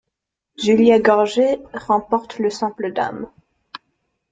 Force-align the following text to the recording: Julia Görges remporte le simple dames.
Julia 0.57 0.99
Görges 0.99 1.59
remporte 1.73 2.39
le 2.39 2.49
simple 2.49 2.91
dames. 2.91 3.29